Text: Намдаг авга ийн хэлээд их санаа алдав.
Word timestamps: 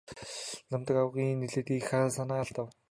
Намдаг 0.71 0.95
авга 1.01 1.21
ийн 1.27 1.41
хэлээд 1.45 1.67
их 1.77 1.87
санаа 2.15 2.39
алдав. 2.41 2.67